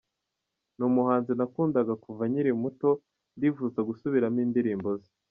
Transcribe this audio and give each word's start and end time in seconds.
Ni 0.77 0.83
umuhanzi 0.89 1.31
nakundaga 1.39 1.93
kuva 2.03 2.23
nkiri 2.31 2.51
muto, 2.61 2.89
ndifuza 3.37 3.79
gusubiramo 3.89 4.39
indirimbo 4.45 4.89
ze. 5.01 5.09